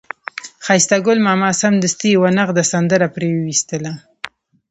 [0.65, 3.93] ښایسته ګل ماما سمدستي یوه نغده سندره پرې وویستله.